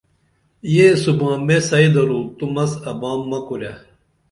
[0.73, 3.71] یہ سُبام مِی سئی درو تو مس ابام مہ کُرے